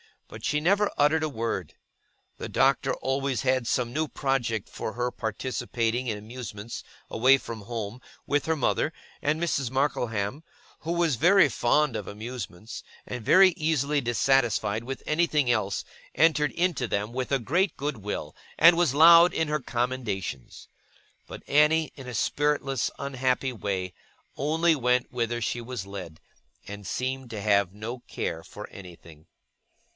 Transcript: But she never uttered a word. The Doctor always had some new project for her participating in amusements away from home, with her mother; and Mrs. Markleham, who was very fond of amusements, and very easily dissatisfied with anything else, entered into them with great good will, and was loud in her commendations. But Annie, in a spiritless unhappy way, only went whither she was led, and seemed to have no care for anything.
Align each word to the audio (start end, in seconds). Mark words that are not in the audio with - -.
But 0.27 0.43
she 0.45 0.61
never 0.61 0.89
uttered 0.97 1.21
a 1.23 1.29
word. 1.29 1.75
The 2.37 2.49
Doctor 2.49 2.93
always 2.95 3.41
had 3.41 3.67
some 3.67 3.93
new 3.93 4.07
project 4.07 4.67
for 4.67 4.93
her 4.93 5.11
participating 5.11 6.07
in 6.07 6.17
amusements 6.17 6.83
away 7.09 7.37
from 7.37 7.63
home, 7.63 8.01
with 8.25 8.45
her 8.45 8.55
mother; 8.55 8.93
and 9.21 9.39
Mrs. 9.43 9.69
Markleham, 9.69 10.41
who 10.79 10.93
was 10.93 11.17
very 11.17 11.49
fond 11.49 11.95
of 11.95 12.07
amusements, 12.07 12.81
and 13.05 13.23
very 13.25 13.49
easily 13.51 13.99
dissatisfied 14.01 14.85
with 14.85 15.03
anything 15.05 15.51
else, 15.51 15.83
entered 16.15 16.51
into 16.53 16.87
them 16.87 17.11
with 17.11 17.45
great 17.45 17.75
good 17.77 17.97
will, 17.97 18.33
and 18.57 18.77
was 18.77 18.95
loud 18.95 19.33
in 19.33 19.49
her 19.49 19.59
commendations. 19.59 20.67
But 21.27 21.43
Annie, 21.45 21.91
in 21.95 22.07
a 22.07 22.13
spiritless 22.15 22.89
unhappy 22.97 23.53
way, 23.53 23.93
only 24.35 24.75
went 24.75 25.11
whither 25.11 25.41
she 25.41 25.59
was 25.61 25.85
led, 25.85 26.21
and 26.65 26.87
seemed 26.87 27.29
to 27.31 27.41
have 27.41 27.73
no 27.73 27.99
care 28.07 28.43
for 28.43 28.67
anything. 28.69 29.27